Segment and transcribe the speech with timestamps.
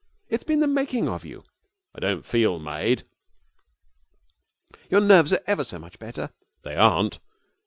[0.29, 1.43] It has been the making of you.'
[1.93, 3.03] 'I don't feel made.'
[4.89, 6.31] 'Your nerves are ever so much better.'
[6.63, 7.19] 'They aren't.'